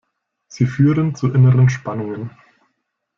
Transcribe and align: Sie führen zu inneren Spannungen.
Sie 0.47 0.65
führen 0.65 1.13
zu 1.13 1.31
inneren 1.31 1.69
Spannungen. 1.69 2.31